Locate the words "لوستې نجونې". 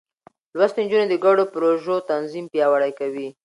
0.57-1.07